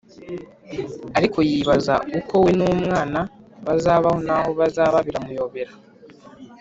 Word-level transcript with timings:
ariko 1.17 1.37
yibaza 1.49 1.93
uko 2.19 2.33
we 2.43 2.51
n’umwana 2.57 3.19
baz- 3.65 3.89
abaho 3.95 4.19
n’aho 4.27 4.49
bazaba 4.59 4.97
biramuyobera. 5.05 5.73